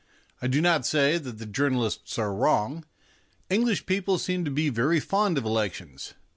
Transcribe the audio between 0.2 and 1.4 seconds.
I do not say that